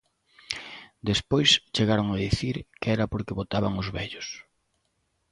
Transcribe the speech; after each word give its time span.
Despois 1.09 1.49
chegaron 1.75 2.07
a 2.11 2.19
dicir 2.25 2.55
que 2.79 2.89
era 2.95 3.09
porque 3.11 3.37
votaban 3.41 3.73
os 3.81 3.87
vellos. 3.97 4.27